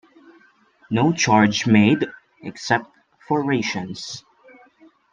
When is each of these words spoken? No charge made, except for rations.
No 0.89 1.13
charge 1.13 1.67
made, 1.67 2.07
except 2.41 2.87
for 3.27 3.43
rations. 3.45 4.25